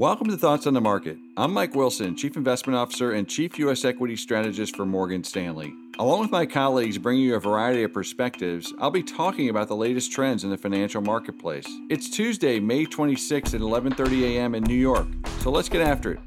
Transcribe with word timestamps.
Welcome 0.00 0.28
to 0.28 0.36
Thoughts 0.38 0.66
on 0.66 0.72
the 0.72 0.80
Market. 0.80 1.18
I'm 1.36 1.52
Mike 1.52 1.74
Wilson, 1.74 2.16
Chief 2.16 2.34
Investment 2.34 2.74
Officer 2.74 3.12
and 3.12 3.28
Chief 3.28 3.58
U.S. 3.58 3.84
Equity 3.84 4.16
Strategist 4.16 4.74
for 4.74 4.86
Morgan 4.86 5.22
Stanley. 5.22 5.74
Along 5.98 6.22
with 6.22 6.30
my 6.30 6.46
colleagues 6.46 6.96
bringing 6.96 7.24
you 7.24 7.34
a 7.34 7.38
variety 7.38 7.82
of 7.82 7.92
perspectives, 7.92 8.72
I'll 8.78 8.90
be 8.90 9.02
talking 9.02 9.50
about 9.50 9.68
the 9.68 9.76
latest 9.76 10.10
trends 10.10 10.42
in 10.42 10.48
the 10.48 10.56
financial 10.56 11.02
marketplace. 11.02 11.66
It's 11.90 12.08
Tuesday, 12.08 12.58
May 12.58 12.86
26 12.86 13.52
at 13.52 13.60
11:30 13.60 14.22
a.m. 14.22 14.54
in 14.54 14.64
New 14.64 14.72
York. 14.72 15.06
So 15.40 15.50
let's 15.50 15.68
get 15.68 15.82
after 15.82 16.12
it. 16.12 16.20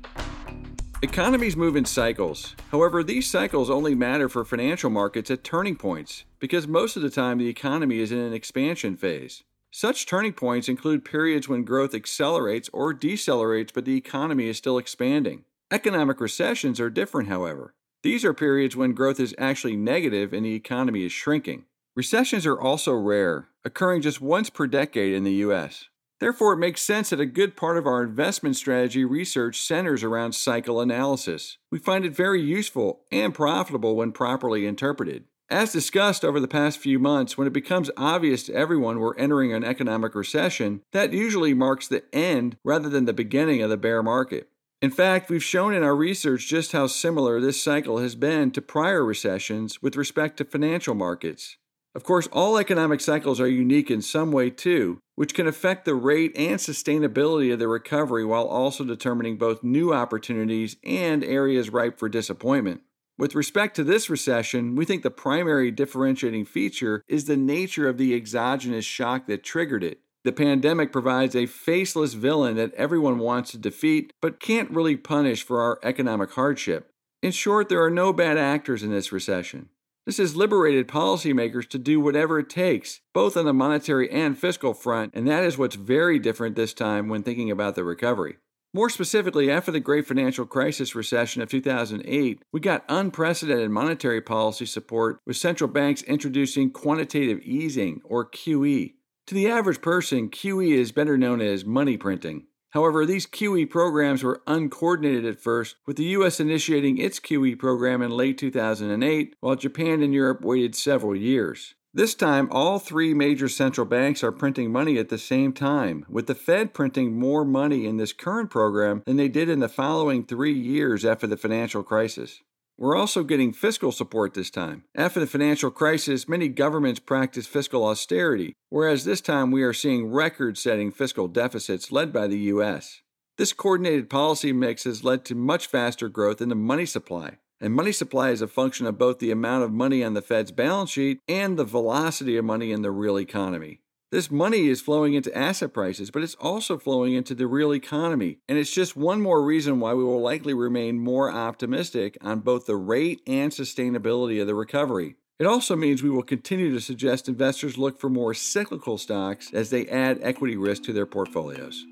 Economies 1.02 1.58
move 1.58 1.76
in 1.76 1.86
cycles. 1.86 2.56
However, 2.70 3.04
these 3.04 3.28
cycles 3.28 3.72
only 3.72 3.96
matter 3.96 4.30
for 4.30 4.46
financial 4.46 4.92
markets 4.92 5.32
at 5.32 5.44
turning 5.44 5.78
points 5.78 6.26
because 6.38 6.68
most 6.68 6.96
of 6.96 7.02
the 7.02 7.10
time 7.10 7.40
the 7.40 7.50
economy 7.50 8.02
is 8.02 8.12
in 8.12 8.20
an 8.20 8.34
expansion 8.34 8.96
phase. 8.96 9.42
Such 9.76 10.06
turning 10.06 10.34
points 10.34 10.70
include 10.70 11.04
periods 11.04 11.50
when 11.50 11.64
growth 11.64 11.96
accelerates 11.96 12.70
or 12.72 12.94
decelerates, 12.94 13.74
but 13.74 13.86
the 13.86 13.98
economy 13.98 14.48
is 14.48 14.56
still 14.56 14.78
expanding. 14.78 15.46
Economic 15.72 16.22
recessions 16.22 16.80
are 16.80 16.92
different, 16.92 17.28
however. 17.28 17.74
These 18.04 18.24
are 18.24 18.36
periods 18.36 18.76
when 18.76 18.94
growth 18.94 19.20
is 19.20 19.34
actually 19.40 19.76
negative 19.76 20.32
and 20.32 20.46
the 20.46 20.54
economy 20.54 21.06
is 21.06 21.12
shrinking. 21.12 21.66
Recessions 21.96 22.46
are 22.46 22.62
also 22.62 22.94
rare, 22.94 23.48
occurring 23.66 24.04
just 24.04 24.22
once 24.22 24.52
per 24.52 24.68
decade 24.68 25.16
in 25.16 25.24
the 25.24 25.42
US. 25.48 25.90
Therefore, 26.20 26.54
it 26.54 26.58
makes 26.58 26.84
sense 26.84 27.10
that 27.10 27.20
a 27.20 27.26
good 27.26 27.58
part 27.58 27.76
of 27.76 27.88
our 27.88 28.04
investment 28.04 28.56
strategy 28.56 29.04
research 29.04 29.60
centers 29.60 30.04
around 30.04 30.34
cycle 30.34 30.82
analysis. 30.82 31.58
We 31.72 31.80
find 31.80 32.06
it 32.06 32.16
very 32.16 32.44
useful 32.44 33.06
and 33.12 33.34
profitable 33.34 33.96
when 33.96 34.12
properly 34.12 34.68
interpreted. 34.68 35.24
As 35.54 35.72
discussed 35.72 36.26
over 36.26 36.40
the 36.40 36.48
past 36.48 36.80
few 36.80 36.98
months, 36.98 37.38
when 37.38 37.46
it 37.46 37.54
becomes 37.54 37.92
obvious 37.96 38.42
to 38.46 38.56
everyone 38.56 39.00
we're 39.00 39.16
entering 39.18 39.54
an 39.54 39.64
economic 39.64 40.16
recession, 40.16 40.82
that 40.94 41.14
usually 41.14 41.54
marks 41.54 41.88
the 41.88 42.04
end 42.12 42.58
rather 42.64 42.90
than 42.90 43.06
the 43.06 43.14
beginning 43.14 43.62
of 43.62 43.70
the 43.70 43.78
bear 43.78 44.02
market. 44.02 44.50
In 44.82 44.90
fact, 44.90 45.30
we've 45.30 45.44
shown 45.44 45.76
in 45.76 45.84
our 45.84 45.96
research 45.96 46.48
just 46.48 46.72
how 46.72 46.88
similar 46.88 47.40
this 47.40 47.62
cycle 47.62 48.00
has 48.00 48.16
been 48.16 48.50
to 48.50 48.64
prior 48.64 49.06
recessions 49.06 49.80
with 49.80 49.96
respect 49.96 50.38
to 50.38 50.44
financial 50.44 50.96
markets. 50.96 51.58
Of 51.94 52.04
course, 52.04 52.28
all 52.32 52.58
economic 52.58 53.00
cycles 53.00 53.40
are 53.40 53.48
unique 53.48 53.92
in 53.92 54.02
some 54.02 54.32
way 54.32 54.50
too, 54.50 54.98
which 55.14 55.36
can 55.36 55.46
affect 55.46 55.86
the 55.86 55.94
rate 55.94 56.36
and 56.36 56.58
sustainability 56.58 57.54
of 57.54 57.60
the 57.60 57.68
recovery 57.68 58.26
while 58.26 58.46
also 58.46 58.84
determining 58.84 59.38
both 59.38 59.64
new 59.64 59.94
opportunities 59.94 60.78
and 60.84 61.24
areas 61.24 61.70
ripe 61.70 62.00
for 62.00 62.10
disappointment. 62.10 62.82
With 63.18 63.36
respect 63.36 63.76
to 63.76 63.84
this 63.84 64.10
recession, 64.10 64.76
we 64.76 64.86
think 64.86 65.04
the 65.04 65.12
primary 65.12 65.70
differentiating 65.70 66.46
feature 66.46 67.04
is 67.08 67.26
the 67.26 67.38
nature 67.38 67.88
of 67.88 67.98
the 67.98 68.16
exogenous 68.16 68.86
shock 68.86 69.28
that 69.28 69.44
triggered 69.44 69.84
it. 69.84 70.00
The 70.24 70.32
pandemic 70.32 70.92
provides 70.92 71.36
a 71.36 71.46
faceless 71.46 72.14
villain 72.14 72.56
that 72.56 72.74
everyone 72.74 73.20
wants 73.20 73.52
to 73.52 73.58
defeat 73.58 74.14
but 74.22 74.40
can't 74.40 74.72
really 74.72 74.96
punish 74.96 75.44
for 75.44 75.62
our 75.62 75.80
economic 75.84 76.32
hardship. 76.32 76.90
In 77.22 77.32
short, 77.32 77.70
there 77.70 77.84
are 77.84 77.92
no 77.92 78.14
bad 78.14 78.38
actors 78.38 78.82
in 78.82 78.90
this 78.90 79.12
recession. 79.12 79.70
This 80.06 80.18
has 80.18 80.36
liberated 80.36 80.88
policymakers 80.88 81.70
to 81.70 81.78
do 81.78 82.00
whatever 82.00 82.40
it 82.40 82.50
takes, 82.50 83.02
both 83.14 83.38
on 83.38 83.46
the 83.46 83.54
monetary 83.54 84.10
and 84.10 84.38
fiscal 84.38 84.74
front, 84.74 85.14
and 85.14 85.28
that 85.28 85.44
is 85.44 85.58
what's 85.58 85.76
very 85.76 86.20
different 86.20 86.56
this 86.56 86.74
time 86.74 87.10
when 87.10 87.24
thinking 87.24 87.52
about 87.52 87.76
the 87.76 87.84
recovery. 87.84 88.38
More 88.76 88.90
specifically, 88.90 89.52
after 89.52 89.72
the 89.72 89.80
great 89.80 90.08
financial 90.08 90.48
crisis 90.48 90.96
recession 90.96 91.44
of 91.44 91.50
2008, 91.50 92.42
we 92.52 92.60
got 92.60 92.84
unprecedented 92.90 93.70
monetary 93.70 94.20
policy 94.20 94.66
support 94.66 95.20
with 95.28 95.38
central 95.38 95.70
banks 95.70 96.02
introducing 96.02 96.72
quantitative 96.72 97.40
easing, 97.44 98.02
or 98.04 98.28
QE. 98.28 98.94
To 99.28 99.36
the 99.36 99.48
average 99.48 99.80
person, 99.80 100.28
QE 100.28 100.72
is 100.72 100.92
better 100.92 101.20
known 101.20 101.40
as 101.40 101.64
money 101.64 101.98
printing. 101.98 102.48
However, 102.72 103.06
these 103.06 103.28
QE 103.28 103.70
programs 103.70 104.24
were 104.24 104.42
uncoordinated 104.48 105.26
at 105.26 105.40
first, 105.40 105.76
with 105.86 105.98
the 105.98 106.06
US 106.06 106.40
initiating 106.40 106.98
its 106.98 107.20
QE 107.20 107.60
program 107.60 108.02
in 108.02 108.10
late 108.10 108.40
2008, 108.40 109.36
while 109.40 109.56
Japan 109.56 110.02
and 110.02 110.16
Europe 110.16 110.44
waited 110.44 110.74
several 110.74 111.16
years. 111.16 111.76
This 111.96 112.16
time, 112.16 112.48
all 112.50 112.80
three 112.80 113.14
major 113.14 113.48
central 113.48 113.86
banks 113.86 114.24
are 114.24 114.32
printing 114.32 114.72
money 114.72 114.98
at 114.98 115.10
the 115.10 115.20
same 115.20 115.54
time, 115.54 116.08
with 116.10 116.26
the 116.26 116.34
Fed 116.34 116.74
printing 116.74 117.20
more 117.20 117.46
money 117.46 117.86
in 117.86 117.98
this 117.98 118.14
current 118.14 118.50
program 118.50 119.04
than 119.06 119.18
they 119.18 119.28
did 119.28 119.48
in 119.48 119.60
the 119.60 119.70
following 119.70 120.26
three 120.26 120.54
years 120.54 121.06
after 121.06 121.28
the 121.28 121.38
financial 121.38 121.84
crisis. 121.84 122.42
We're 122.80 122.98
also 122.98 123.22
getting 123.24 123.54
fiscal 123.54 123.92
support 123.92 124.34
this 124.34 124.50
time. 124.50 124.86
After 124.96 125.20
the 125.20 125.28
financial 125.28 125.70
crisis, 125.70 126.28
many 126.28 126.48
governments 126.48 127.00
practiced 127.00 127.48
fiscal 127.48 127.86
austerity, 127.86 128.54
whereas 128.70 129.06
this 129.06 129.22
time 129.22 129.52
we 129.52 129.62
are 129.62 129.72
seeing 129.72 130.12
record 130.12 130.58
setting 130.58 130.92
fiscal 130.92 131.28
deficits 131.28 131.92
led 131.92 132.12
by 132.12 132.26
the 132.26 132.40
U.S. 132.40 133.04
This 133.38 133.54
coordinated 133.54 134.10
policy 134.10 134.52
mix 134.52 134.86
has 134.86 135.04
led 135.04 135.26
to 135.26 135.36
much 135.36 135.68
faster 135.68 136.10
growth 136.10 136.42
in 136.42 136.50
the 136.50 136.56
money 136.56 136.88
supply, 136.88 137.38
and 137.64 137.74
money 137.74 137.94
supply 137.94 138.32
is 138.32 138.42
a 138.42 138.48
function 138.48 138.86
of 138.86 138.98
both 138.98 139.20
the 139.20 139.32
amount 139.32 139.64
of 139.64 139.72
money 139.72 140.04
on 140.04 140.16
the 140.16 140.22
Fed's 140.22 140.52
balance 140.52 140.92
sheet 140.92 141.22
and 141.30 141.58
the 141.58 141.64
velocity 141.64 142.36
of 142.36 142.44
money 142.44 142.74
in 142.74 142.82
the 142.82 142.92
real 142.92 143.18
economy. 143.18 143.80
This 144.12 144.30
money 144.30 144.68
is 144.68 144.82
flowing 144.82 145.14
into 145.14 145.36
asset 145.36 145.74
prices, 145.74 146.12
but 146.12 146.24
it's 146.24 146.36
also 146.36 146.78
flowing 146.78 147.14
into 147.14 147.34
the 147.34 147.48
real 147.48 147.74
economy. 147.74 148.40
And 148.50 148.58
it's 148.58 148.74
just 148.74 148.98
one 148.98 149.22
more 149.22 149.42
reason 149.42 149.80
why 149.80 149.94
we 149.94 150.04
will 150.04 150.22
likely 150.22 150.54
remain 150.54 151.00
more 151.00 151.32
optimistic 151.32 152.18
on 152.20 152.42
both 152.42 152.66
the 152.66 152.76
rate 152.76 153.22
and 153.26 153.50
sustainability 153.50 154.42
of 154.42 154.48
the 154.48 154.56
recovery. 154.56 155.16
It 155.40 155.48
also 155.48 155.78
means 155.78 156.04
we 156.04 156.10
will 156.10 156.22
continue 156.22 156.72
to 156.74 156.82
suggest 156.82 157.30
investors 157.30 157.78
look 157.78 157.98
for 157.98 158.10
more 158.10 158.34
cyclical 158.34 158.98
stocks 158.98 159.54
as 159.54 159.70
they 159.70 159.88
add 159.88 160.20
equity 160.22 160.58
risk 160.58 160.84
to 160.84 160.94
their 160.94 161.06
portfolios. 161.06 161.86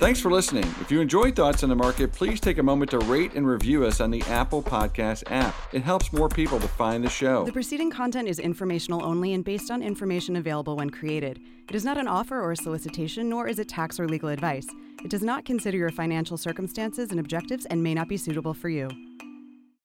Thanks 0.00 0.18
for 0.18 0.30
listening. 0.30 0.64
If 0.80 0.90
you 0.90 1.02
enjoy 1.02 1.30
Thoughts 1.30 1.62
on 1.62 1.68
the 1.68 1.76
Market, 1.76 2.10
please 2.10 2.40
take 2.40 2.56
a 2.56 2.62
moment 2.62 2.90
to 2.92 2.98
rate 3.00 3.34
and 3.34 3.46
review 3.46 3.84
us 3.84 4.00
on 4.00 4.10
the 4.10 4.22
Apple 4.22 4.62
Podcast 4.62 5.24
app. 5.30 5.54
It 5.74 5.82
helps 5.82 6.10
more 6.10 6.30
people 6.30 6.58
to 6.58 6.66
find 6.66 7.04
the 7.04 7.10
show. 7.10 7.44
The 7.44 7.52
preceding 7.52 7.90
content 7.90 8.26
is 8.26 8.38
informational 8.38 9.04
only 9.04 9.34
and 9.34 9.44
based 9.44 9.70
on 9.70 9.82
information 9.82 10.36
available 10.36 10.74
when 10.74 10.88
created. 10.88 11.38
It 11.68 11.74
is 11.74 11.84
not 11.84 11.98
an 11.98 12.08
offer 12.08 12.40
or 12.40 12.52
a 12.52 12.56
solicitation, 12.56 13.28
nor 13.28 13.46
is 13.46 13.58
it 13.58 13.68
tax 13.68 14.00
or 14.00 14.08
legal 14.08 14.30
advice. 14.30 14.66
It 15.04 15.10
does 15.10 15.22
not 15.22 15.44
consider 15.44 15.76
your 15.76 15.90
financial 15.90 16.38
circumstances 16.38 17.10
and 17.10 17.20
objectives 17.20 17.66
and 17.66 17.82
may 17.82 17.92
not 17.92 18.08
be 18.08 18.16
suitable 18.16 18.54
for 18.54 18.70
you. 18.70 18.88